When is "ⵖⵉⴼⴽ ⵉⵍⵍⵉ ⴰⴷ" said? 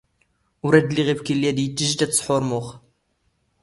1.07-1.57